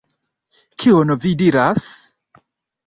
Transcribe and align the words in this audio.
Kion 0.85 1.15
vi 1.27 1.35
diras? 1.43 1.89